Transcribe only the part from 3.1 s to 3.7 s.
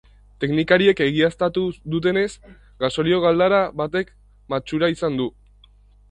galdara